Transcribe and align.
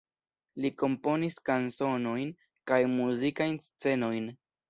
Li 0.63 0.69
komponis 0.83 1.35
kanzonojn 1.49 2.33
kaj 2.71 2.81
muzikajn 2.97 3.57
scenojn. 3.69 4.27